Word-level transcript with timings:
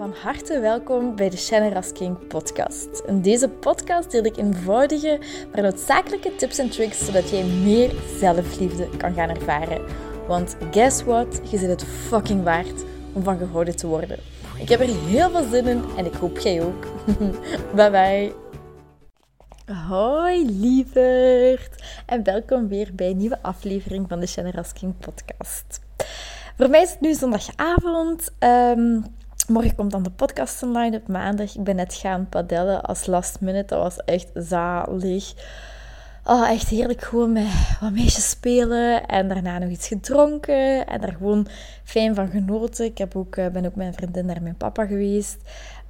Van 0.00 0.14
harte 0.22 0.60
welkom 0.60 1.16
bij 1.16 1.30
de 1.30 1.36
Shannon 1.36 1.72
Rasking 1.72 2.26
podcast. 2.26 3.02
In 3.06 3.22
deze 3.22 3.48
podcast 3.48 4.10
deel 4.10 4.24
ik 4.24 4.36
eenvoudige, 4.36 5.20
maar 5.52 5.62
noodzakelijke 5.62 6.36
tips 6.36 6.58
en 6.58 6.70
tricks 6.70 7.04
zodat 7.04 7.30
jij 7.30 7.44
meer 7.44 7.92
zelfliefde 8.18 8.88
kan 8.96 9.14
gaan 9.14 9.28
ervaren. 9.28 9.84
Want 10.26 10.56
guess 10.70 11.02
what? 11.02 11.40
Je 11.50 11.58
zit 11.58 11.68
het 11.68 11.84
fucking 11.84 12.42
waard 12.42 12.84
om 13.12 13.22
van 13.22 13.38
gehouden 13.38 13.76
te 13.76 13.86
worden. 13.86 14.18
Ik 14.58 14.68
heb 14.68 14.80
er 14.80 15.04
heel 15.06 15.30
veel 15.30 15.48
zin 15.50 15.66
in 15.66 15.84
en 15.96 16.06
ik 16.06 16.14
hoop 16.14 16.38
jij 16.38 16.62
ook. 16.62 16.86
bye 17.76 17.90
bye. 17.90 18.32
Hoi 19.88 20.50
lieverd 20.50 21.82
en 22.06 22.24
welkom 22.24 22.68
weer 22.68 22.90
bij 22.94 23.10
een 23.10 23.16
nieuwe 23.16 23.42
aflevering 23.42 24.08
van 24.08 24.20
de 24.20 24.26
Shannon 24.26 24.52
Rasking 24.52 24.98
podcast. 24.98 25.80
Voor 26.56 26.70
mij 26.70 26.82
is 26.82 26.90
het 26.90 27.00
nu 27.00 27.14
zondagavond. 27.14 28.30
Um, 28.38 29.04
morgen 29.50 29.74
komt 29.74 29.90
dan 29.90 30.02
de 30.02 30.10
podcast 30.10 30.62
online 30.62 30.96
op 30.96 31.08
maandag. 31.08 31.56
Ik 31.56 31.64
ben 31.64 31.76
net 31.76 31.94
gaan 31.94 32.28
padellen 32.28 32.82
als 32.82 33.06
last 33.06 33.40
minute. 33.40 33.74
Dat 33.74 33.82
was 33.82 33.96
echt 33.96 34.30
zalig. 34.34 35.34
Oh, 36.24 36.50
echt 36.50 36.68
heerlijk 36.68 37.02
gewoon 37.02 37.32
met 37.32 37.46
wat 37.80 37.92
meisjes 37.92 38.30
spelen 38.30 39.06
en 39.06 39.28
daarna 39.28 39.58
nog 39.58 39.70
iets 39.70 39.88
gedronken 39.88 40.86
en 40.86 41.00
daar 41.00 41.12
gewoon 41.12 41.46
fijn 41.84 42.14
van 42.14 42.28
genoten. 42.30 42.84
Ik 42.84 42.98
heb 42.98 43.16
ook, 43.16 43.36
eh, 43.36 43.46
ben 43.46 43.56
ook 43.56 43.62
met 43.62 43.76
mijn 43.76 43.94
vriendin 43.94 44.26
naar 44.26 44.42
mijn 44.42 44.56
papa 44.56 44.86
geweest. 44.86 45.36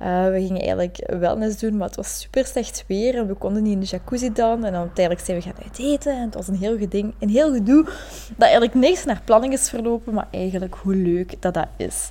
Uh, 0.02 0.24
we 0.24 0.40
gingen 0.40 0.60
eigenlijk 0.60 1.14
wellness 1.18 1.58
doen, 1.58 1.76
maar 1.76 1.86
het 1.86 1.96
was 1.96 2.20
super 2.20 2.46
slecht 2.46 2.84
weer 2.86 3.14
en 3.14 3.26
we 3.26 3.34
konden 3.34 3.62
niet 3.62 3.72
in 3.72 3.80
de 3.80 3.86
jacuzzi 3.86 4.32
dan. 4.32 4.64
En 4.64 4.72
dan 4.72 4.80
uiteindelijk 4.80 5.26
zijn 5.26 5.38
we 5.38 5.42
gaan 5.42 5.62
uit 5.62 5.78
eten 5.78 6.12
en 6.12 6.24
het 6.24 6.34
was 6.34 6.48
een 6.48 6.56
heel, 6.58 6.78
geding, 6.78 7.14
een 7.18 7.28
heel 7.28 7.52
gedoe 7.52 7.84
dat 7.84 8.48
eigenlijk 8.48 8.74
niks 8.74 9.04
naar 9.04 9.22
planning 9.24 9.52
is 9.52 9.68
verlopen, 9.68 10.14
maar 10.14 10.28
eigenlijk 10.30 10.74
hoe 10.74 10.94
leuk 10.94 11.42
dat 11.42 11.54
dat 11.54 11.68
is. 11.76 12.08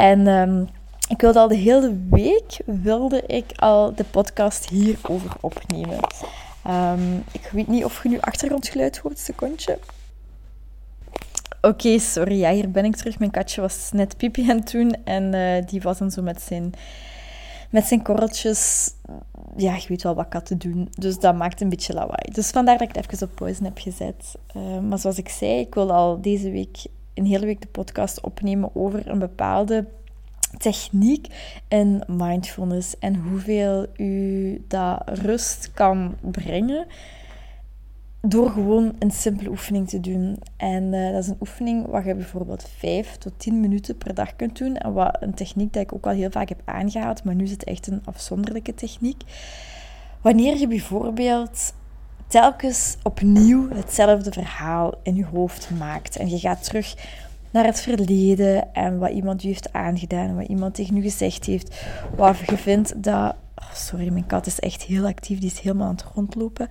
En 0.00 0.26
um, 0.26 0.68
ik 1.08 1.20
wilde 1.20 1.38
al 1.38 1.48
de 1.48 1.56
hele 1.56 1.96
week 2.10 2.60
wilde 2.64 3.22
ik 3.26 3.52
al 3.56 3.94
de 3.94 4.04
podcast 4.04 4.68
hierover 4.68 5.30
opnemen. 5.40 5.98
Um, 6.68 7.24
ik 7.32 7.48
weet 7.52 7.68
niet 7.68 7.84
of 7.84 8.02
je 8.02 8.08
nu 8.08 8.20
achtergrondgeluid 8.20 8.98
hoort, 8.98 9.18
secondje. 9.18 9.78
Oké, 11.60 11.98
sorry. 11.98 12.38
Ja, 12.38 12.50
hier 12.50 12.70
ben 12.70 12.84
ik 12.84 12.96
terug. 12.96 13.18
Mijn 13.18 13.30
katje 13.30 13.60
was 13.60 13.90
net 13.92 14.16
pipi 14.16 14.50
aan 14.50 14.56
het 14.56 14.70
doen 14.70 14.96
en 15.04 15.34
uh, 15.34 15.66
die 15.66 15.80
was 15.80 15.98
dan 15.98 16.10
zo 16.10 16.22
met 16.22 16.42
zijn, 16.42 16.72
met 17.70 17.84
zijn 17.84 18.02
korreltjes. 18.02 18.90
Ja, 19.56 19.74
je 19.74 19.88
weet 19.88 20.02
wel 20.02 20.14
wat 20.14 20.28
katten 20.28 20.58
doen. 20.58 20.88
Dus 20.98 21.18
dat 21.18 21.36
maakt 21.36 21.60
een 21.60 21.68
beetje 21.68 21.94
lawaai. 21.94 22.32
Dus 22.32 22.50
vandaar 22.50 22.78
dat 22.78 22.88
ik 22.88 22.94
het 22.94 23.12
even 23.12 23.26
op 23.28 23.34
pauze 23.34 23.64
heb 23.64 23.78
gezet. 23.78 24.34
Uh, 24.56 24.78
maar 24.78 24.98
zoals 24.98 25.18
ik 25.18 25.28
zei, 25.28 25.60
ik 25.60 25.74
wil 25.74 25.92
al 25.92 26.20
deze 26.20 26.50
week, 26.50 26.78
een 27.14 27.26
hele 27.26 27.46
week 27.46 27.60
de 27.60 27.68
podcast 27.68 28.20
opnemen 28.20 28.70
over 28.74 29.08
een 29.08 29.18
bepaalde 29.18 29.86
techniek 30.58 31.26
in 31.68 32.02
mindfulness 32.06 32.98
en 32.98 33.16
hoeveel 33.16 33.86
u 33.96 34.64
dat 34.68 35.02
rust 35.06 35.70
kan 35.72 36.16
brengen 36.20 36.86
door 38.22 38.50
gewoon 38.50 38.94
een 38.98 39.10
simpele 39.10 39.50
oefening 39.50 39.88
te 39.88 40.00
doen. 40.00 40.38
En 40.56 40.92
uh, 40.92 41.12
dat 41.12 41.22
is 41.22 41.28
een 41.28 41.36
oefening 41.40 41.86
wat 41.86 42.04
je 42.04 42.14
bijvoorbeeld 42.14 42.68
5 42.76 43.16
tot 43.16 43.32
10 43.36 43.60
minuten 43.60 43.96
per 43.96 44.14
dag 44.14 44.36
kunt 44.36 44.58
doen. 44.58 44.76
En 44.76 44.92
wat 44.92 45.16
een 45.20 45.34
techniek 45.34 45.72
dat 45.72 45.82
ik 45.82 45.94
ook 45.94 46.06
al 46.06 46.12
heel 46.12 46.30
vaak 46.30 46.48
heb 46.48 46.62
aangehaald, 46.64 47.24
maar 47.24 47.34
nu 47.34 47.44
is 47.44 47.50
het 47.50 47.64
echt 47.64 47.86
een 47.86 48.02
afzonderlijke 48.04 48.74
techniek. 48.74 49.22
Wanneer 50.20 50.58
je 50.58 50.68
bijvoorbeeld 50.68 51.72
telkens 52.26 52.96
opnieuw 53.02 53.68
hetzelfde 53.68 54.32
verhaal 54.32 54.94
in 55.02 55.14
je 55.14 55.24
hoofd 55.24 55.70
maakt 55.78 56.16
en 56.16 56.28
je 56.28 56.38
gaat 56.38 56.64
terug 56.64 56.94
naar 57.50 57.64
het 57.64 57.80
verleden 57.80 58.74
en 58.74 58.98
wat 58.98 59.10
iemand 59.10 59.44
u 59.44 59.46
heeft 59.46 59.72
aangedaan, 59.72 60.36
wat 60.36 60.48
iemand 60.48 60.74
tegen 60.74 60.96
u 60.96 61.02
gezegd 61.02 61.44
heeft, 61.44 61.84
waarvan 62.16 62.54
je 62.56 62.62
vindt 62.62 63.02
dat... 63.02 63.34
Oh, 63.54 63.74
sorry, 63.74 64.12
mijn 64.12 64.26
kat 64.26 64.46
is 64.46 64.60
echt 64.60 64.82
heel 64.82 65.06
actief, 65.06 65.38
die 65.38 65.50
is 65.50 65.60
helemaal 65.60 65.86
aan 65.86 65.94
het 65.94 66.04
rondlopen. 66.14 66.68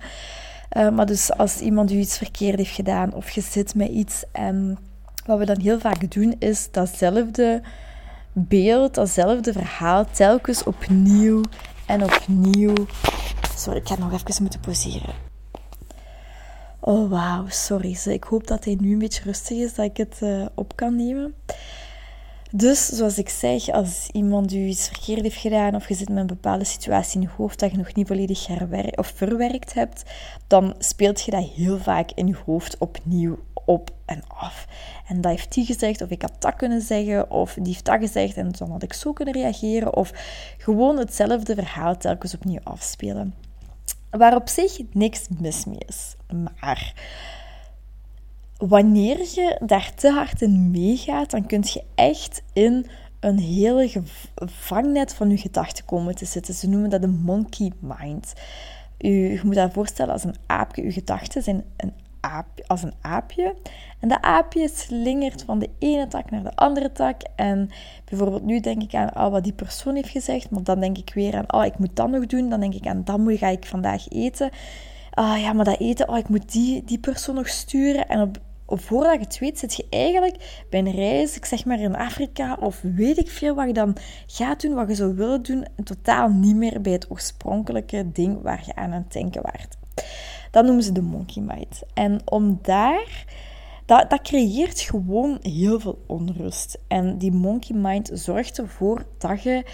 Uh, 0.76 0.90
maar 0.90 1.06
dus 1.06 1.32
als 1.32 1.60
iemand 1.60 1.92
u 1.92 1.96
iets 1.96 2.18
verkeerd 2.18 2.56
heeft 2.56 2.74
gedaan 2.74 3.14
of 3.14 3.30
je 3.30 3.40
zit 3.40 3.74
met 3.74 3.88
iets 3.88 4.24
en 4.32 4.78
wat 5.26 5.38
we 5.38 5.44
dan 5.44 5.60
heel 5.60 5.80
vaak 5.80 6.12
doen 6.12 6.34
is 6.38 6.70
datzelfde 6.70 7.62
beeld, 8.32 8.94
datzelfde 8.94 9.52
verhaal 9.52 10.04
telkens 10.12 10.62
opnieuw 10.62 11.40
en 11.86 12.02
opnieuw. 12.02 12.74
Sorry, 13.56 13.78
ik 13.78 13.88
ga 13.88 13.98
nog 13.98 14.12
even 14.12 14.42
moeten 14.42 14.60
poseren. 14.60 15.29
Oh, 16.80 17.10
wauw, 17.10 17.44
sorry. 17.48 17.98
Ik 18.04 18.24
hoop 18.24 18.46
dat 18.46 18.64
hij 18.64 18.76
nu 18.80 18.92
een 18.92 18.98
beetje 18.98 19.22
rustig 19.22 19.56
is, 19.56 19.74
dat 19.74 19.84
ik 19.84 19.96
het 19.96 20.18
uh, 20.22 20.46
op 20.54 20.76
kan 20.76 20.96
nemen. 20.96 21.34
Dus, 22.52 22.86
zoals 22.86 23.18
ik 23.18 23.28
zeg, 23.28 23.68
als 23.68 24.08
iemand 24.12 24.52
u 24.52 24.58
iets 24.58 24.88
verkeerd 24.88 25.22
heeft 25.22 25.36
gedaan 25.36 25.74
of 25.74 25.88
je 25.88 25.94
zit 25.94 26.08
met 26.08 26.18
een 26.18 26.26
bepaalde 26.26 26.64
situatie 26.64 27.20
in 27.20 27.26
je 27.26 27.34
hoofd 27.36 27.58
dat 27.58 27.70
je 27.70 27.76
nog 27.76 27.94
niet 27.94 28.06
volledig 28.06 28.46
herwerkt 28.46 28.98
of 28.98 29.06
verwerkt 29.06 29.74
hebt, 29.74 30.02
dan 30.46 30.74
speelt 30.78 31.20
je 31.20 31.30
dat 31.30 31.48
heel 31.48 31.78
vaak 31.78 32.10
in 32.14 32.26
je 32.26 32.36
hoofd 32.46 32.78
opnieuw 32.78 33.38
op 33.64 33.90
en 34.06 34.22
af. 34.26 34.66
En 35.08 35.20
dat 35.20 35.30
heeft 35.30 35.52
die 35.54 35.64
gezegd, 35.64 36.02
of 36.02 36.10
ik 36.10 36.22
had 36.22 36.34
dat 36.38 36.56
kunnen 36.56 36.80
zeggen, 36.80 37.30
of 37.30 37.54
die 37.54 37.72
heeft 37.72 37.84
dat 37.84 38.00
gezegd 38.00 38.36
en 38.36 38.52
dan 38.58 38.70
had 38.70 38.82
ik 38.82 38.92
zo 38.92 39.12
kunnen 39.12 39.34
reageren, 39.34 39.96
of 39.96 40.12
gewoon 40.58 40.98
hetzelfde 40.98 41.54
verhaal 41.54 41.96
telkens 41.96 42.34
opnieuw 42.34 42.60
afspelen. 42.62 43.34
Waar 44.10 44.34
op 44.34 44.48
zich 44.48 44.80
niks 44.92 45.26
mis 45.38 45.64
mee 45.64 45.78
is. 45.86 46.16
Maar 46.44 46.94
wanneer 48.56 49.18
je 49.18 49.60
daar 49.66 49.94
te 49.94 50.10
hard 50.10 50.42
in 50.42 50.70
meegaat, 50.70 51.30
dan 51.30 51.46
kun 51.46 51.62
je 51.64 51.82
echt 51.94 52.42
in 52.52 52.86
een 53.20 53.38
hele 53.38 54.02
vangnet 54.36 55.14
van 55.14 55.30
je 55.30 55.36
gedachten 55.36 55.84
komen 55.84 56.14
te 56.14 56.24
zitten. 56.24 56.54
Ze 56.54 56.68
noemen 56.68 56.90
dat 56.90 57.02
een 57.02 57.20
monkey 57.20 57.72
mind. 57.80 58.32
U, 58.98 59.08
je 59.08 59.40
moet 59.44 59.54
dat 59.54 59.72
voorstellen 59.72 60.12
als 60.12 60.24
een 60.24 60.36
aapje. 60.46 60.82
Uw 60.82 60.92
gedachten 60.92 61.42
zijn 61.42 61.64
een 61.76 61.92
aapje, 62.20 62.64
als 62.66 62.82
een 62.82 62.94
aapje. 63.00 63.54
En 64.00 64.08
dat 64.08 64.20
aapje 64.20 64.68
slingert 64.68 65.42
van 65.42 65.58
de 65.58 65.70
ene 65.78 66.06
tak 66.08 66.30
naar 66.30 66.42
de 66.42 66.54
andere 66.54 66.92
tak. 66.92 67.20
En 67.36 67.70
bijvoorbeeld 68.04 68.44
nu 68.44 68.60
denk 68.60 68.82
ik 68.82 68.94
aan 68.94 69.16
oh, 69.16 69.30
wat 69.30 69.44
die 69.44 69.52
persoon 69.52 69.94
heeft 69.94 70.08
gezegd. 70.08 70.50
Maar 70.50 70.62
dan 70.62 70.80
denk 70.80 70.98
ik 70.98 71.14
weer 71.14 71.36
aan, 71.36 71.52
oh, 71.52 71.64
ik 71.64 71.78
moet 71.78 71.96
dat 71.96 72.10
nog 72.10 72.26
doen. 72.26 72.48
Dan 72.48 72.60
denk 72.60 72.74
ik 72.74 72.86
aan, 72.86 73.04
dat 73.04 73.18
moet, 73.18 73.38
ga 73.38 73.48
ik 73.48 73.66
vandaag 73.66 74.08
eten. 74.08 74.50
Ah 75.10 75.40
ja, 75.40 75.52
maar 75.52 75.64
dat 75.64 75.80
eten, 75.80 76.08
oh, 76.08 76.18
ik 76.18 76.28
moet 76.28 76.52
die, 76.52 76.84
die 76.84 76.98
persoon 76.98 77.34
nog 77.34 77.48
sturen. 77.48 78.08
En 78.08 78.20
op, 78.20 78.38
voordat 78.80 79.12
je 79.12 79.18
het 79.18 79.38
weet, 79.38 79.58
zit 79.58 79.74
je 79.74 79.86
eigenlijk 79.90 80.64
bij 80.70 80.80
een 80.80 80.90
reis, 80.90 81.36
ik 81.36 81.44
zeg 81.44 81.64
maar 81.64 81.80
in 81.80 81.96
Afrika, 81.96 82.56
of 82.60 82.80
weet 82.82 83.18
ik 83.18 83.30
veel 83.30 83.54
wat 83.54 83.66
je 83.66 83.72
dan 83.72 83.96
gaat 84.26 84.60
doen, 84.60 84.74
wat 84.74 84.88
je 84.88 84.94
zou 84.94 85.14
willen 85.14 85.42
doen, 85.42 85.66
en 85.76 85.84
totaal 85.84 86.28
niet 86.28 86.56
meer 86.56 86.80
bij 86.80 86.92
het 86.92 87.10
oorspronkelijke 87.10 88.12
ding 88.12 88.42
waar 88.42 88.62
je 88.66 88.74
aan 88.74 88.92
aan 88.92 89.02
het 89.02 89.12
denken 89.12 89.42
waart. 89.42 89.76
Dat 90.50 90.64
noemen 90.64 90.82
ze 90.82 90.92
de 90.92 91.02
monkey 91.02 91.42
mind. 91.42 91.82
En 91.94 92.20
om 92.24 92.58
daar... 92.62 93.24
Dat, 93.84 94.10
dat 94.10 94.22
creëert 94.22 94.80
gewoon 94.80 95.38
heel 95.42 95.80
veel 95.80 95.98
onrust. 96.06 96.78
En 96.88 97.18
die 97.18 97.32
monkey 97.32 97.76
mind 97.76 98.10
zorgt 98.12 98.58
ervoor 98.58 99.06
dat 99.18 99.42
je 99.42 99.64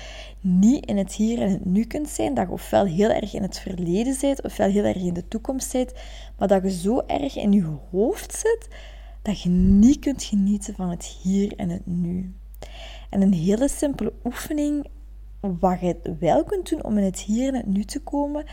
niet 0.40 0.86
in 0.86 0.96
het 0.96 1.12
hier 1.12 1.40
en 1.40 1.50
het 1.50 1.64
nu 1.64 1.84
kunt 1.84 2.08
zijn. 2.08 2.34
Dat 2.34 2.46
je 2.46 2.52
ofwel 2.52 2.84
heel 2.84 3.10
erg 3.10 3.34
in 3.34 3.42
het 3.42 3.58
verleden 3.58 4.16
bent, 4.20 4.42
ofwel 4.42 4.70
heel 4.70 4.84
erg 4.84 4.96
in 4.96 5.14
de 5.14 5.28
toekomst 5.28 5.72
bent. 5.72 5.92
Maar 6.38 6.48
dat 6.48 6.62
je 6.62 6.70
zo 6.70 7.02
erg 7.06 7.36
in 7.36 7.52
je 7.52 7.76
hoofd 7.90 8.34
zit, 8.34 8.68
dat 9.22 9.40
je 9.40 9.48
niet 9.48 9.98
kunt 9.98 10.22
genieten 10.22 10.74
van 10.74 10.90
het 10.90 11.04
hier 11.04 11.52
en 11.56 11.68
het 11.68 11.86
nu. 11.86 12.34
En 13.10 13.22
een 13.22 13.34
hele 13.34 13.68
simpele 13.68 14.12
oefening, 14.24 14.86
wat 15.40 15.80
je 15.80 16.16
wel 16.20 16.44
kunt 16.44 16.68
doen 16.68 16.84
om 16.84 16.98
in 16.98 17.04
het 17.04 17.20
hier 17.20 17.48
en 17.48 17.54
het 17.54 17.66
nu 17.66 17.84
te 17.84 18.00
komen, 18.00 18.44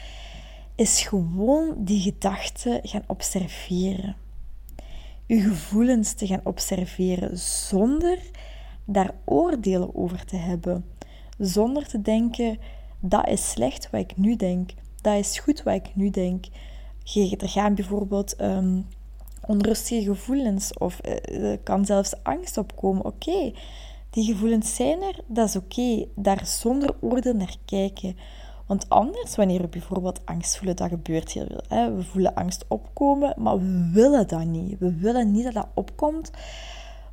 is 0.75 1.01
gewoon 1.01 1.73
die 1.77 2.01
gedachten 2.01 2.79
gaan 2.83 3.03
observeren. 3.07 4.15
Uw 5.27 5.41
gevoelens 5.41 6.13
te 6.13 6.27
gaan 6.27 6.41
observeren 6.43 7.37
zonder 7.37 8.19
daar 8.85 9.13
oordelen 9.25 9.95
over 9.95 10.25
te 10.25 10.35
hebben. 10.35 10.85
Zonder 11.37 11.87
te 11.87 12.01
denken, 12.01 12.57
dat 12.99 13.27
is 13.27 13.49
slecht 13.49 13.89
wat 13.89 14.01
ik 14.01 14.17
nu 14.17 14.35
denk. 14.35 14.71
Dat 15.01 15.17
is 15.17 15.39
goed 15.39 15.63
wat 15.63 15.73
ik 15.73 15.95
nu 15.95 16.09
denk. 16.09 16.45
Er 17.37 17.49
gaan 17.49 17.75
bijvoorbeeld 17.75 18.41
um, 18.41 18.87
onrustige 19.45 20.03
gevoelens 20.03 20.77
of 20.77 20.99
uh, 21.05 21.51
er 21.51 21.57
kan 21.57 21.85
zelfs 21.85 22.23
angst 22.23 22.57
opkomen. 22.57 23.05
Oké, 23.05 23.53
die 24.09 24.23
gevoelens 24.23 24.75
zijn 24.75 25.01
er, 25.01 25.19
dat 25.27 25.47
is 25.47 25.55
oké. 25.55 26.05
Daar 26.15 26.45
zonder 26.45 26.95
oordeel 27.01 27.33
naar 27.33 27.55
kijken. 27.65 28.17
Want 28.65 28.89
anders, 28.89 29.35
wanneer 29.35 29.61
we 29.61 29.67
bijvoorbeeld 29.67 30.25
angst 30.25 30.57
voelen, 30.57 30.75
dat 30.75 30.89
gebeurt 30.89 31.31
heel 31.31 31.45
veel. 31.47 31.63
Hè? 31.67 31.95
We 31.95 32.03
voelen 32.03 32.35
angst 32.35 32.65
opkomen, 32.67 33.33
maar 33.37 33.59
we 33.59 33.89
willen 33.93 34.27
dat 34.27 34.45
niet. 34.45 34.79
We 34.79 34.95
willen 34.95 35.31
niet 35.31 35.43
dat 35.43 35.53
dat 35.53 35.67
opkomt, 35.73 36.31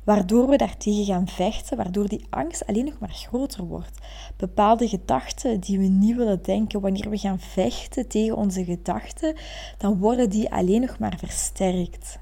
waardoor 0.03 0.47
we 0.47 0.57
daartegen 0.57 1.05
gaan 1.05 1.27
vechten, 1.27 1.77
waardoor 1.77 2.07
die 2.07 2.25
angst 2.29 2.67
alleen 2.67 2.85
nog 2.85 2.99
maar 2.99 3.13
groter 3.13 3.63
wordt. 3.63 3.99
Bepaalde 4.37 4.87
gedachten 4.87 5.59
die 5.59 5.79
we 5.79 5.85
niet 5.87 6.15
willen 6.15 6.43
denken, 6.43 6.81
wanneer 6.81 7.09
we 7.09 7.17
gaan 7.17 7.39
vechten 7.39 8.07
tegen 8.07 8.35
onze 8.35 8.63
gedachten, 8.63 9.35
dan 9.77 9.97
worden 9.97 10.29
die 10.29 10.51
alleen 10.51 10.81
nog 10.81 10.99
maar 10.99 11.17
versterkt. 11.17 12.19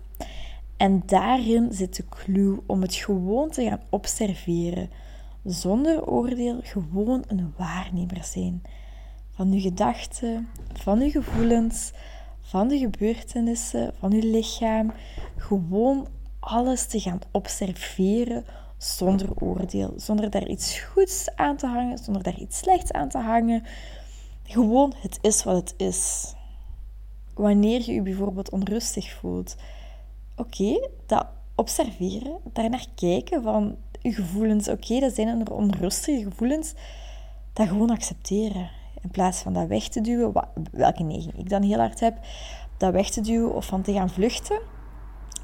En 0.78 1.04
daarin 1.06 1.74
zit 1.74 1.96
de 1.96 2.06
clue 2.10 2.60
om 2.66 2.82
het 2.82 2.96
gewoon 2.96 3.50
te 3.50 3.64
gaan 3.64 3.82
observeren 3.90 4.90
zonder 5.44 6.08
oordeel 6.08 6.60
gewoon 6.64 7.24
een 7.28 7.54
waarnemer 7.58 8.24
zijn. 8.24 8.62
Van 9.40 9.52
uw 9.52 9.60
gedachten, 9.60 10.50
van 10.74 11.00
uw 11.00 11.10
gevoelens, 11.10 11.92
van 12.42 12.68
de 12.68 12.78
gebeurtenissen, 12.78 13.94
van 14.00 14.14
uw 14.14 14.32
lichaam. 14.32 14.92
Gewoon 15.38 16.08
alles 16.40 16.86
te 16.86 17.00
gaan 17.00 17.20
observeren 17.32 18.46
zonder 18.78 19.30
oordeel. 19.36 19.94
Zonder 19.96 20.30
daar 20.30 20.48
iets 20.48 20.80
goeds 20.80 21.36
aan 21.36 21.58
te 21.58 21.68
hangen, 21.68 21.98
zonder 21.98 22.24
daar 22.24 22.40
iets 22.40 22.58
slechts 22.58 22.92
aan 22.92 23.10
te 23.10 23.18
hangen. 23.18 23.64
Gewoon, 24.44 24.94
het 24.98 25.20
is 25.22 25.44
wat 25.44 25.56
het 25.56 25.74
is. 25.78 26.34
Wanneer 27.34 27.82
je 27.86 27.94
je 27.94 28.02
bijvoorbeeld 28.02 28.50
onrustig 28.50 29.12
voelt, 29.14 29.56
oké, 30.36 30.90
dat 31.06 31.26
observeren, 31.56 32.38
daarnaar 32.54 32.86
kijken 32.96 33.44
van 33.44 33.76
je 34.02 34.14
gevoelens, 34.14 34.68
oké, 34.68 35.00
dat 35.00 35.16
zijn 35.16 35.28
er 35.28 35.54
onrustige 35.54 36.24
gevoelens, 36.24 36.74
dat 37.54 37.68
gewoon 37.68 37.90
accepteren. 37.90 38.79
In 39.02 39.10
plaats 39.12 39.42
van 39.42 39.54
dat 39.54 39.68
weg 39.68 39.88
te 39.88 40.02
duwen, 40.02 40.34
welke 40.72 41.04
neiging 41.04 41.38
ik 41.38 41.50
dan 41.50 41.62
heel 41.62 41.80
hard 41.80 42.00
heb, 42.00 42.18
dat 42.78 42.94
weg 42.94 43.10
te 43.10 43.22
duwen 43.22 43.54
of 43.54 43.66
van 43.66 43.82
te 43.82 43.94
gaan 43.94 44.10
vluchten. 44.10 44.60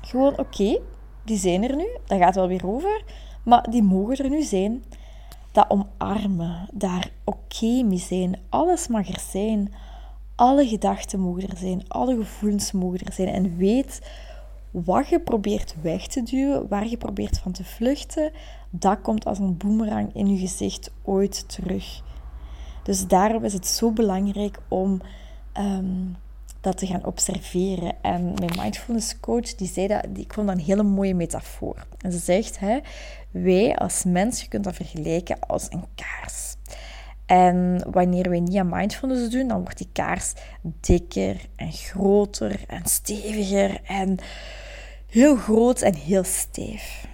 Gewoon, 0.02 0.40
oké, 0.40 0.80
die 1.24 1.38
zijn 1.38 1.64
er 1.64 1.76
nu, 1.76 1.88
dat 2.06 2.20
gaat 2.20 2.36
wel 2.36 2.48
weer 2.48 2.68
over, 2.68 3.04
maar 3.44 3.70
die 3.70 3.84
mogen 3.84 4.18
er 4.18 4.30
nu 4.30 4.42
zijn. 4.42 4.84
Dat 5.52 5.70
omarmen, 5.70 6.70
daar 6.74 7.10
oké 7.24 7.84
mee 7.84 7.98
zijn, 7.98 8.40
alles 8.50 8.88
mag 8.88 9.08
er 9.08 9.20
zijn. 9.30 9.74
Alle 10.36 10.68
gedachten 10.68 11.20
mogen 11.20 11.50
er 11.50 11.58
zijn, 11.58 11.84
alle 11.88 12.16
gevoelens 12.16 12.72
mogen 12.72 13.00
er 13.00 13.14
zijn. 13.14 13.28
En 13.28 13.58
weet 13.58 14.02
wat 14.72 15.08
je 15.08 15.20
probeert 15.20 15.76
weg 15.82 16.08
te 16.08 16.24
duwen, 16.24 16.68
waar 16.68 16.88
je 16.88 16.98
probeert 16.98 17.38
van 17.38 17.52
te 17.52 17.64
vluchten, 17.64 18.32
dat 18.70 19.02
komt 19.02 19.26
als 19.26 19.40
een 19.40 19.58
boemerang 19.58 20.10
in 20.14 20.28
je 20.28 20.38
gezicht 20.38 20.92
ooit 21.04 21.50
terug. 21.50 22.02
Dus 22.86 23.08
daarom 23.08 23.44
is 23.44 23.54
het 23.54 23.68
zo 23.68 23.92
belangrijk 23.92 24.58
om 24.68 25.02
ehm, 25.54 26.06
dat 26.62 26.78
te 26.78 26.86
gaan 26.86 27.06
observeren. 27.06 27.94
En 28.02 28.34
mijn 28.34 28.60
mindfulness 28.62 29.20
coach, 29.20 29.56
die 29.56 29.68
zei 29.68 29.88
dat, 29.88 30.06
die, 30.10 30.24
ik 30.24 30.34
vond 30.34 30.48
dat 30.48 30.56
een 30.56 30.64
hele 30.64 30.84
mooie 30.84 31.16
metafoor. 31.16 31.88
En 31.98 32.12
ze 32.12 32.18
zegt, 32.18 32.60
hè, 32.60 32.80
wij 33.32 33.76
als 33.76 34.04
mens, 34.04 34.42
je 34.42 34.48
kunt 34.48 34.64
dat 34.64 34.76
vergelijken 34.76 35.40
als 35.40 35.68
een 35.70 35.86
kaars. 35.96 36.56
En 37.26 37.88
wanneer 37.92 38.30
wij 38.30 38.40
niet 38.40 38.58
aan 38.58 38.70
mindfulness 38.70 39.30
doen, 39.30 39.48
dan 39.48 39.62
wordt 39.62 39.78
die 39.78 39.90
kaars 39.92 40.34
dikker 40.62 41.46
en 41.56 41.72
groter 41.72 42.60
en 42.68 42.86
steviger 42.86 43.82
en 43.84 44.18
heel 45.08 45.36
groot 45.36 45.82
en 45.82 45.96
heel 45.96 46.24
stijf. 46.24 47.08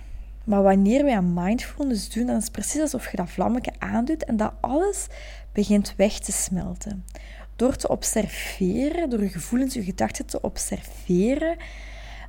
Maar 0.44 0.63
wanneer 0.63 1.03
wij 1.03 1.15
aan 1.15 1.33
mindfulness 1.33 2.09
doen, 2.09 2.25
dan 2.25 2.35
is 2.35 2.44
het 2.44 2.51
precies 2.51 2.81
alsof 2.81 3.12
je 3.12 3.17
dat 3.17 3.29
vlammetje 3.29 3.71
aandoet 3.79 4.25
en 4.25 4.38
dat 4.38 4.53
alles 4.59 5.07
begint 5.53 5.94
weg 5.98 6.19
te 6.19 6.31
smelten. 6.31 7.06
Door 7.56 7.75
te 7.75 7.88
observeren, 7.88 9.09
door 9.09 9.21
je 9.21 9.30
gevoelens, 9.30 9.74
je 9.74 9.83
gedachten 9.83 10.25
te 10.25 10.42
observeren, 10.42 11.57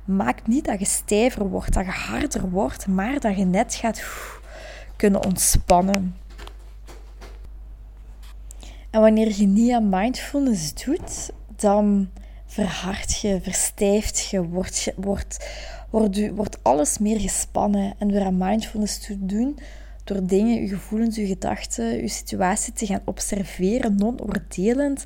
maakt 0.05 0.47
niet 0.47 0.65
dat 0.65 0.79
je 0.79 0.85
stijver 0.85 1.49
wordt, 1.49 1.73
dat 1.73 1.85
je 1.85 1.91
harder 1.91 2.49
wordt, 2.49 2.87
maar 2.87 3.19
dat 3.19 3.37
je 3.37 3.45
net 3.45 3.75
gaat 3.75 4.03
kunnen 4.95 5.25
ontspannen. 5.25 6.15
En 8.89 9.01
wanneer 9.01 9.33
je 9.35 9.47
niet 9.47 9.71
aan 9.71 9.89
mindfulness 9.89 10.73
doet, 10.73 11.31
dan 11.55 12.09
verhard 12.45 13.19
je, 13.19 13.39
verstijft 13.41 14.29
je, 14.29 14.47
wordt, 14.47 14.93
wordt, 14.95 15.49
wordt, 15.89 16.29
wordt 16.29 16.63
alles 16.63 16.97
meer 16.97 17.19
gespannen. 17.19 17.93
En 17.97 18.07
door 18.07 18.23
aan 18.23 18.37
mindfulness 18.37 18.99
te 18.99 19.25
doen, 19.25 19.57
door 20.03 20.25
dingen, 20.27 20.61
je 20.61 20.67
gevoelens, 20.67 21.15
je 21.15 21.27
gedachten, 21.27 22.01
je 22.01 22.07
situatie 22.07 22.73
te 22.73 22.85
gaan 22.85 23.01
observeren, 23.05 23.95
non-oordelend, 23.95 25.05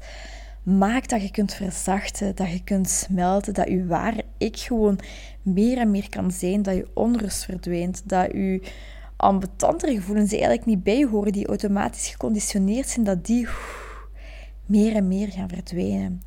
maakt 0.64 1.10
dat 1.10 1.22
je 1.22 1.32
kunt 1.32 1.54
verzachten, 1.54 2.36
dat 2.36 2.52
je 2.52 2.64
kunt 2.64 2.90
smelten, 2.90 3.54
dat 3.54 3.68
je 3.68 3.86
ware 3.86 4.24
ik 4.38 4.58
gewoon 4.58 5.00
meer 5.42 5.78
en 5.78 5.92
meer 5.92 6.10
kan 6.10 6.32
zijn, 6.32 6.62
dat 6.62 6.76
je 6.76 6.88
onrust 6.94 7.44
verdwijnt, 7.46 8.02
dat 8.06 8.32
je 8.32 8.62
ambetantere 9.18 9.96
gevoelens 9.96 10.30
die 10.30 10.40
eigenlijk 10.40 10.68
niet 10.68 10.84
bij 10.84 11.04
horen, 11.12 11.32
die 11.32 11.48
automatisch 11.48 12.08
geconditioneerd 12.08 12.90
zijn, 12.90 13.06
dat 13.06 13.26
die 13.26 13.48
meer 14.66 14.96
en 14.96 15.08
meer 15.08 15.32
gaan 15.32 15.50
verdwijnen. 15.50 16.22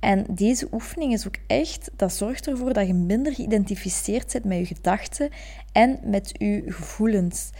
En 0.00 0.26
deze 0.30 0.68
oefening 0.72 1.12
is 1.12 1.26
ook 1.26 1.36
echt, 1.46 1.90
dat 1.96 2.12
zorgt 2.12 2.48
ervoor 2.48 2.72
dat 2.72 2.86
je 2.86 2.94
minder 2.94 3.34
geïdentificeerd 3.34 4.32
bent 4.32 4.44
met 4.44 4.58
je 4.58 4.74
gedachten 4.74 5.30
en 5.72 5.98
met 6.04 6.32
je 6.38 6.62
gevoelens. 6.66 7.50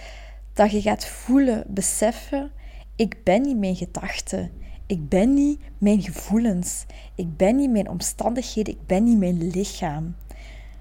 Dat 0.53 0.71
je 0.71 0.81
gaat 0.81 1.07
voelen, 1.07 1.65
beseffen, 1.67 2.51
ik 2.97 3.17
ben 3.25 3.43
niet 3.43 3.59
mijn 3.59 3.77
gedachten. 3.77 4.51
Ik 4.87 5.09
ben 5.09 5.35
niet 5.35 5.61
mijn 5.79 6.03
gevoelens. 6.03 6.85
Ik 7.15 7.37
ben 7.37 7.57
niet 7.57 7.71
mijn 7.71 7.89
omstandigheden. 7.89 8.75
Ik 8.75 8.87
ben 8.87 9.05
niet 9.05 9.19
mijn 9.19 9.51
lichaam. 9.51 10.15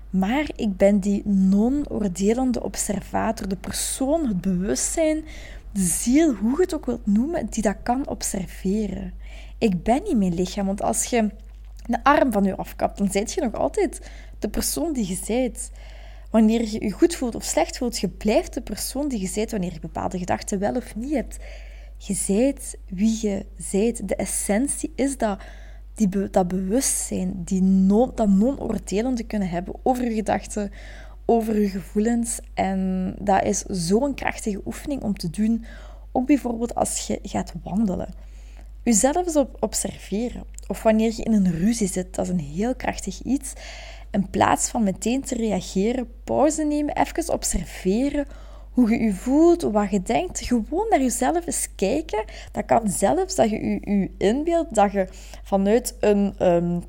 Maar 0.09 0.49
ik 0.55 0.77
ben 0.77 0.99
die 0.99 1.21
non-oordelende 1.25 2.63
observator, 2.63 3.47
de 3.47 3.55
persoon, 3.55 4.27
het 4.27 4.41
bewustzijn, 4.41 5.23
de 5.71 5.81
ziel, 5.81 6.33
hoe 6.33 6.55
je 6.55 6.61
het 6.61 6.73
ook 6.73 6.85
wilt 6.85 7.05
noemen, 7.05 7.47
die 7.49 7.63
dat 7.63 7.75
kan 7.83 8.07
observeren. 8.07 9.13
Ik 9.57 9.83
ben 9.83 10.03
niet 10.03 10.17
mijn 10.17 10.33
lichaam, 10.33 10.65
want 10.65 10.81
als 10.81 11.05
je 11.05 11.17
een 11.85 12.03
arm 12.03 12.31
van 12.31 12.43
je 12.43 12.55
afkapt, 12.55 12.97
dan 12.97 13.11
zijt 13.11 13.33
je 13.33 13.41
nog 13.41 13.53
altijd 13.53 14.11
de 14.39 14.49
persoon 14.49 14.93
die 14.93 15.07
je 15.07 15.19
zijt. 15.23 15.71
Wanneer 16.31 16.61
je 16.61 16.83
je 16.83 16.91
goed 16.91 17.15
voelt 17.15 17.35
of 17.35 17.43
slecht 17.43 17.77
voelt, 17.77 17.99
je 17.99 18.09
blijft 18.09 18.53
de 18.53 18.61
persoon 18.61 19.07
die 19.07 19.19
je 19.19 19.27
zijt 19.27 19.51
wanneer 19.51 19.73
je 19.73 19.79
bepaalde 19.79 20.17
gedachten 20.17 20.59
wel 20.59 20.75
of 20.75 20.95
niet 20.95 21.13
hebt. 21.13 21.37
Je 21.97 22.13
zijt 22.13 22.77
wie 22.89 23.17
je 23.21 23.45
zijt. 23.57 24.07
De 24.07 24.15
essentie 24.15 24.93
is 24.95 25.17
dat, 25.17 25.39
die, 25.95 26.29
dat 26.29 26.47
bewustzijn, 26.47 27.43
die 27.43 27.61
non, 27.61 28.11
dat 28.15 28.27
non-oordelende 28.27 29.23
kunnen 29.23 29.49
hebben 29.49 29.75
over 29.83 30.03
je 30.03 30.13
gedachten, 30.13 30.71
over 31.25 31.59
je 31.59 31.69
gevoelens. 31.69 32.39
En 32.53 33.13
dat 33.19 33.43
is 33.43 33.59
zo'n 33.67 34.13
krachtige 34.13 34.61
oefening 34.65 35.01
om 35.01 35.17
te 35.17 35.29
doen. 35.29 35.65
Ook 36.11 36.25
bijvoorbeeld 36.25 36.75
als 36.75 37.07
je 37.07 37.19
gaat 37.23 37.53
wandelen. 37.63 38.13
Uzelf 38.83 39.15
eens 39.15 39.43
observeren. 39.59 40.43
Of 40.67 40.83
wanneer 40.83 41.13
je 41.15 41.23
in 41.23 41.33
een 41.33 41.51
ruzie 41.51 41.87
zit, 41.87 42.15
dat 42.15 42.25
is 42.25 42.31
een 42.31 42.39
heel 42.39 42.75
krachtig 42.75 43.21
iets. 43.21 43.53
In 44.11 44.29
plaats 44.29 44.69
van 44.69 44.83
meteen 44.83 45.21
te 45.21 45.35
reageren, 45.35 46.07
pauze 46.23 46.63
nemen, 46.63 46.95
even 46.95 47.33
observeren 47.33 48.27
hoe 48.71 48.89
je 48.89 49.03
je 49.03 49.13
voelt, 49.13 49.61
wat 49.61 49.91
je 49.91 50.01
denkt. 50.01 50.39
Gewoon 50.39 50.87
naar 50.89 51.01
jezelf 51.01 51.45
eens 51.45 51.67
kijken. 51.75 52.23
Dat 52.51 52.65
kan 52.65 52.89
zelfs 52.89 53.35
dat 53.35 53.49
je 53.49 53.65
je, 53.65 53.91
je 53.91 54.11
inbeeldt, 54.17 54.75
dat 54.75 54.91
je 54.91 55.07
vanuit 55.43 55.95
een... 55.99 56.35
Um, 56.39 56.83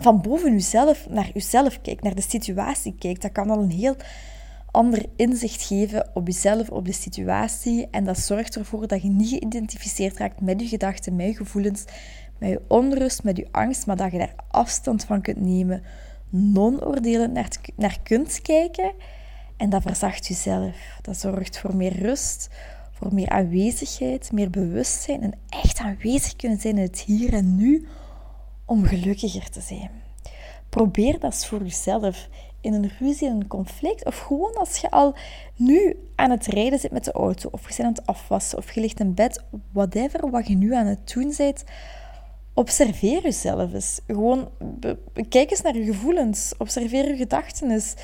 van 0.00 0.20
boven 0.20 0.52
jezelf 0.52 1.08
naar 1.08 1.30
jezelf 1.34 1.80
kijkt, 1.80 2.02
naar 2.02 2.14
de 2.14 2.22
situatie 2.22 2.94
kijkt. 2.98 3.22
Dat 3.22 3.32
kan 3.32 3.50
al 3.50 3.58
een 3.58 3.70
heel 3.70 3.96
ander 4.70 5.04
inzicht 5.16 5.62
geven 5.62 6.10
op 6.14 6.26
jezelf, 6.26 6.70
op 6.70 6.86
de 6.86 6.92
situatie. 6.92 7.88
En 7.90 8.04
dat 8.04 8.18
zorgt 8.18 8.56
ervoor 8.56 8.86
dat 8.86 9.02
je 9.02 9.08
niet 9.08 9.28
geïdentificeerd 9.28 10.16
raakt 10.16 10.40
met 10.40 10.60
je 10.60 10.66
gedachten, 10.66 11.16
met 11.16 11.26
je 11.26 11.34
gevoelens, 11.34 11.84
met 12.38 12.50
je 12.50 12.62
onrust, 12.68 13.24
met 13.24 13.36
je 13.36 13.46
angst, 13.50 13.86
maar 13.86 13.96
dat 13.96 14.12
je 14.12 14.18
daar 14.18 14.34
afstand 14.48 15.04
van 15.04 15.20
kunt 15.20 15.40
nemen, 15.40 15.82
non-oordelend 16.30 17.32
naar, 17.32 17.50
naar 17.76 17.98
kunt 18.02 18.42
kijken. 18.42 18.92
En 19.56 19.70
dat 19.70 19.82
verzacht 19.82 20.26
jezelf. 20.26 20.76
Dat 21.02 21.16
zorgt 21.16 21.58
voor 21.58 21.76
meer 21.76 21.98
rust, 21.98 22.48
voor 22.92 23.14
meer 23.14 23.28
aanwezigheid, 23.28 24.32
meer 24.32 24.50
bewustzijn 24.50 25.22
en 25.22 25.34
echt 25.48 25.78
aanwezig 25.78 26.36
kunnen 26.36 26.60
zijn 26.60 26.76
in 26.76 26.82
het 26.82 27.00
hier 27.00 27.32
en 27.32 27.56
nu 27.56 27.86
om 28.64 28.84
gelukkiger 28.84 29.50
te 29.50 29.60
zijn. 29.60 29.90
Probeer 30.68 31.12
dat 31.12 31.32
eens 31.32 31.46
voor 31.46 31.62
jezelf 31.62 32.28
in 32.60 32.72
een 32.72 32.90
ruzie, 32.98 33.28
in 33.28 33.34
een 33.34 33.46
conflict, 33.46 34.04
of 34.04 34.18
gewoon 34.18 34.54
als 34.54 34.76
je 34.76 34.90
al 34.90 35.14
nu 35.56 35.96
aan 36.14 36.30
het 36.30 36.46
rijden 36.46 36.78
zit 36.78 36.90
met 36.92 37.04
de 37.04 37.12
auto, 37.12 37.48
of 37.52 37.60
je 37.60 37.76
bent 37.76 37.80
aan 37.80 37.92
het 37.92 38.06
afwassen, 38.06 38.58
of 38.58 38.72
je 38.72 38.80
ligt 38.80 39.00
in 39.00 39.14
bed, 39.14 39.44
whatever 39.72 40.30
wat 40.30 40.46
je 40.46 40.56
nu 40.56 40.74
aan 40.74 40.86
het 40.86 41.12
doen 41.12 41.34
bent, 41.36 41.64
observeer 42.54 43.22
jezelf 43.22 43.72
eens. 43.72 44.00
Gewoon, 44.06 44.48
kijk 45.28 45.50
eens 45.50 45.60
naar 45.60 45.76
je 45.76 45.84
gevoelens, 45.84 46.52
observeer 46.58 47.08
je 47.08 47.16
gedachten 47.16 47.70
eens. 47.70 47.94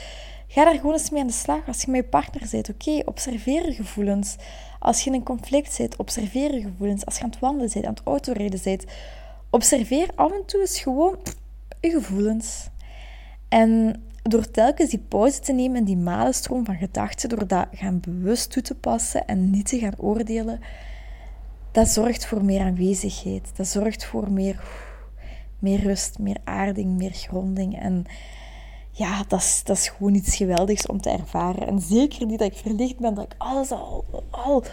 Ga 0.48 0.64
daar 0.64 0.74
gewoon 0.74 0.92
eens 0.92 1.10
mee 1.10 1.20
aan 1.20 1.26
de 1.26 1.32
slag. 1.32 1.66
Als 1.66 1.82
je 1.82 1.90
met 1.90 2.04
je 2.04 2.08
partner 2.08 2.48
bent, 2.50 2.68
oké, 2.68 3.02
observeer 3.04 3.66
je 3.66 3.74
gevoelens. 3.74 4.36
Als 4.78 5.04
je 5.04 5.10
in 5.10 5.16
een 5.16 5.22
conflict 5.22 5.72
zit, 5.72 5.96
observeer 5.96 6.54
je 6.54 6.60
gevoelens. 6.60 7.04
Als 7.04 7.16
je 7.16 7.22
aan 7.22 7.30
het 7.30 7.38
wandelen 7.38 7.70
bent, 7.72 7.84
aan 7.84 7.94
het 7.94 8.02
autorijden 8.04 8.60
bent, 8.64 8.84
observeer 9.50 10.08
af 10.14 10.32
en 10.32 10.44
toe 10.46 10.60
eens 10.60 10.80
gewoon 10.80 11.18
je 11.80 11.90
gevoelens. 11.90 12.68
En 13.48 14.02
door 14.22 14.50
telkens 14.50 14.90
die 14.90 15.04
pauze 15.08 15.40
te 15.40 15.52
nemen 15.52 15.76
en 15.76 15.84
die 15.84 15.96
malenstroom 15.96 16.64
van 16.64 16.76
gedachten, 16.76 17.28
door 17.28 17.46
dat 17.46 17.66
gaan 17.72 18.00
bewust 18.00 18.50
toe 18.50 18.62
te 18.62 18.74
passen 18.74 19.26
en 19.26 19.50
niet 19.50 19.68
te 19.68 19.78
gaan 19.78 19.98
oordelen, 19.98 20.60
dat 21.76 21.88
zorgt 21.88 22.26
voor 22.26 22.44
meer 22.44 22.60
aanwezigheid. 22.60 23.50
Dat 23.56 23.66
zorgt 23.66 24.04
voor 24.04 24.32
meer, 24.32 24.60
meer 25.58 25.80
rust, 25.80 26.18
meer 26.18 26.36
aarding, 26.44 26.96
meer 26.96 27.12
gronding. 27.12 27.80
En 27.80 28.04
ja, 28.90 29.24
dat 29.28 29.40
is, 29.40 29.60
dat 29.64 29.76
is 29.76 29.88
gewoon 29.88 30.14
iets 30.14 30.36
geweldigs 30.36 30.86
om 30.86 31.00
te 31.00 31.10
ervaren. 31.10 31.66
En 31.66 31.80
zeker 31.80 32.26
niet 32.26 32.38
dat 32.38 32.52
ik 32.52 32.58
verlicht 32.58 32.98
ben, 32.98 33.14
dat 33.14 33.24
ik 33.24 33.34
alles 33.38 33.70
al, 33.70 34.04
al 34.30 34.64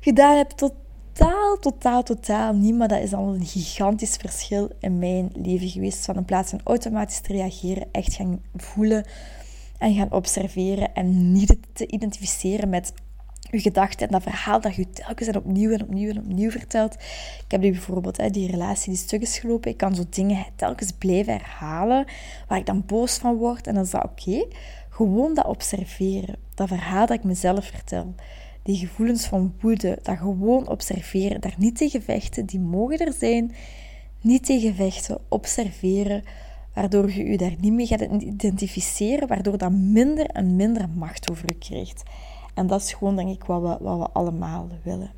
gedaan 0.00 0.36
heb. 0.36 0.50
Totaal, 0.50 1.56
totaal, 1.58 2.02
totaal 2.02 2.52
niet. 2.52 2.74
Maar 2.74 2.88
dat 2.88 3.00
is 3.00 3.12
al 3.12 3.34
een 3.34 3.46
gigantisch 3.46 4.16
verschil 4.16 4.70
in 4.80 4.98
mijn 4.98 5.30
leven 5.34 5.68
geweest. 5.68 6.04
Van 6.04 6.16
in 6.16 6.24
plaats 6.24 6.50
van 6.50 6.60
automatisch 6.64 7.20
te 7.20 7.32
reageren, 7.32 7.88
echt 7.92 8.14
gaan 8.14 8.42
voelen 8.56 9.06
en 9.78 9.94
gaan 9.94 10.12
observeren. 10.12 10.94
En 10.94 11.32
niet 11.32 11.56
te 11.72 11.86
identificeren 11.86 12.68
met 12.68 12.92
je 13.52 13.60
gedachten 13.60 14.06
en 14.06 14.12
dat 14.12 14.22
verhaal 14.22 14.60
dat 14.60 14.74
je 14.74 14.90
telkens 14.90 15.28
en 15.28 15.36
opnieuw 15.36 15.70
en 15.70 15.82
opnieuw 15.82 16.10
en 16.10 16.18
opnieuw 16.18 16.50
vertelt. 16.50 16.94
Ik 17.44 17.44
heb 17.48 17.60
die 17.60 17.70
bijvoorbeeld, 17.70 18.16
hè, 18.16 18.30
die 18.30 18.50
relatie 18.50 18.92
die 18.92 19.02
stuk 19.02 19.22
is 19.22 19.38
gelopen. 19.38 19.70
Ik 19.70 19.76
kan 19.76 19.94
zo 19.94 20.04
dingen 20.10 20.44
telkens 20.56 20.92
blijven 20.92 21.32
herhalen 21.32 22.04
waar 22.48 22.58
ik 22.58 22.66
dan 22.66 22.82
boos 22.86 23.18
van 23.18 23.36
word. 23.36 23.66
En 23.66 23.74
dan 23.74 23.82
is 23.82 23.90
dat 23.90 24.04
oké. 24.04 24.46
Gewoon 24.88 25.34
dat 25.34 25.46
observeren. 25.46 26.36
Dat 26.54 26.68
verhaal 26.68 27.06
dat 27.06 27.16
ik 27.16 27.24
mezelf 27.24 27.64
vertel. 27.64 28.14
Die 28.62 28.76
gevoelens 28.76 29.26
van 29.26 29.54
woede, 29.60 29.98
dat 30.02 30.18
gewoon 30.18 30.68
observeren. 30.68 31.40
Daar 31.40 31.54
niet 31.58 31.76
tegen 31.76 32.02
vechten, 32.02 32.46
die 32.46 32.60
mogen 32.60 32.98
er 32.98 33.12
zijn. 33.12 33.54
Niet 34.20 34.44
tegen 34.44 34.74
vechten, 34.74 35.18
observeren. 35.28 36.22
Waardoor 36.74 37.10
je 37.10 37.24
je 37.24 37.36
daar 37.36 37.54
niet 37.58 37.72
mee 37.72 37.86
gaat 37.86 38.00
identificeren, 38.22 39.28
waardoor 39.28 39.58
dat 39.58 39.72
minder 39.72 40.26
en 40.26 40.56
minder 40.56 40.88
macht 40.88 41.30
over 41.30 41.44
je 41.46 41.58
krijgt. 41.58 42.02
En 42.54 42.66
dat 42.66 42.80
is 42.80 42.92
gewoon, 42.92 43.16
denk 43.16 43.28
ik, 43.28 43.44
wat 43.44 43.62
we, 43.62 43.84
wat 43.84 43.98
we 43.98 44.08
allemaal 44.12 44.68
willen. 44.82 45.10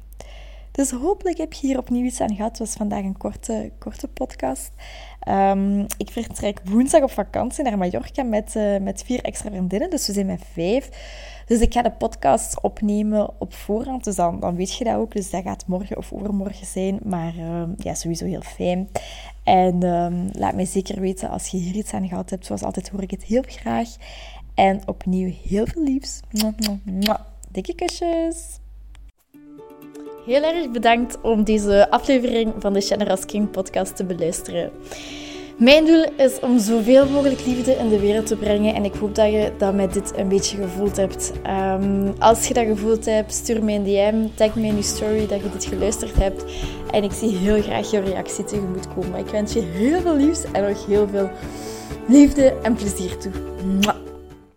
Dus 0.70 0.90
hopelijk 0.90 1.38
heb 1.38 1.52
je 1.52 1.66
hier 1.66 1.78
opnieuw 1.78 2.04
iets 2.04 2.20
aan 2.20 2.34
gehad. 2.34 2.50
Het 2.50 2.58
was 2.58 2.72
vandaag 2.72 3.02
een 3.02 3.16
korte, 3.16 3.70
korte 3.78 4.08
podcast. 4.08 4.70
Um, 5.28 5.86
ik 5.96 6.10
vertrek 6.10 6.60
woensdag 6.64 7.02
op 7.02 7.10
vakantie 7.10 7.64
naar 7.64 7.78
Mallorca 7.78 8.22
met, 8.22 8.54
uh, 8.56 8.78
met 8.78 9.02
vier 9.04 9.22
extra 9.22 9.50
vriendinnen. 9.50 9.90
Dus 9.90 10.06
we 10.06 10.12
zijn 10.12 10.26
met 10.26 10.42
vijf. 10.52 10.90
Dus 11.46 11.60
ik 11.60 11.72
ga 11.72 11.82
de 11.82 11.90
podcast 11.90 12.60
opnemen 12.60 13.40
op 13.40 13.54
voorhand. 13.54 14.04
Dus 14.04 14.16
dan, 14.16 14.40
dan 14.40 14.56
weet 14.56 14.74
je 14.74 14.84
dat 14.84 14.96
ook. 14.96 15.12
Dus 15.12 15.30
dat 15.30 15.42
gaat 15.42 15.66
morgen 15.66 15.96
of 15.96 16.12
overmorgen 16.12 16.66
zijn. 16.66 16.98
Maar 17.02 17.34
uh, 17.36 17.62
ja, 17.76 17.94
sowieso 17.94 18.26
heel 18.26 18.40
fijn. 18.40 18.88
En 19.44 19.82
um, 19.82 20.28
laat 20.32 20.54
mij 20.54 20.66
zeker 20.66 21.00
weten 21.00 21.30
als 21.30 21.46
je 21.46 21.56
hier 21.56 21.74
iets 21.74 21.92
aan 21.92 22.08
gehad 22.08 22.30
hebt. 22.30 22.46
Zoals 22.46 22.62
altijd 22.62 22.88
hoor 22.88 23.02
ik 23.02 23.10
het 23.10 23.24
heel 23.24 23.44
graag. 23.46 23.88
En 24.54 24.80
opnieuw 24.86 25.32
heel 25.48 25.66
veel 25.66 25.82
liefs. 25.82 26.20
Dikke 27.50 27.74
kusjes. 27.74 28.58
Heel 30.26 30.42
erg 30.42 30.70
bedankt 30.70 31.20
om 31.20 31.44
deze 31.44 31.90
aflevering 31.90 32.52
van 32.58 32.72
de 32.72 32.80
Generous 32.80 33.24
King 33.24 33.50
podcast 33.50 33.96
te 33.96 34.04
beluisteren. 34.04 34.70
Mijn 35.58 35.84
doel 35.86 36.04
is 36.16 36.40
om 36.40 36.58
zoveel 36.58 37.08
mogelijk 37.08 37.46
liefde 37.46 37.72
in 37.72 37.88
de 37.88 38.00
wereld 38.00 38.26
te 38.26 38.36
brengen 38.36 38.74
en 38.74 38.84
ik 38.84 38.94
hoop 38.94 39.14
dat 39.14 39.30
je 39.30 39.52
dat 39.58 39.74
met 39.74 39.92
dit 39.92 40.12
een 40.16 40.28
beetje 40.28 40.56
gevoeld 40.56 40.96
hebt. 40.96 41.32
Um, 41.46 42.14
als 42.18 42.48
je 42.48 42.54
dat 42.54 42.66
gevoeld 42.66 43.04
hebt, 43.04 43.32
stuur 43.32 43.64
mij 43.64 43.74
een 43.74 43.84
DM, 43.84 44.36
tag 44.36 44.54
me 44.54 44.66
in 44.66 44.76
je 44.76 44.82
story 44.82 45.26
dat 45.26 45.40
je 45.40 45.50
dit 45.50 45.64
geluisterd 45.64 46.14
hebt 46.16 46.44
en 46.90 47.02
ik 47.02 47.12
zie 47.12 47.36
heel 47.36 47.62
graag 47.62 47.90
je 47.90 48.00
reactie 48.00 48.44
tegemoet 48.44 48.94
komen. 48.94 49.18
Ik 49.18 49.26
wens 49.26 49.52
je 49.52 49.60
heel 49.60 50.00
veel 50.00 50.16
liefs 50.16 50.44
en 50.52 50.68
nog 50.68 50.86
heel 50.86 51.08
veel 51.08 51.30
liefde 52.08 52.54
en 52.62 52.74
plezier 52.74 53.18
toe. 53.18 53.32